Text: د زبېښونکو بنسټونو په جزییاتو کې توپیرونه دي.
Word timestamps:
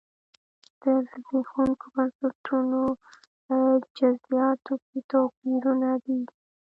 د 0.81 0.83
زبېښونکو 1.09 1.85
بنسټونو 1.95 2.81
په 3.45 3.57
جزییاتو 3.97 4.73
کې 4.85 4.99
توپیرونه 5.11 5.89
دي. 6.05 6.19